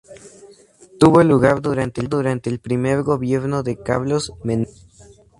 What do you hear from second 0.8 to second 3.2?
Tuvo lugar durante el primer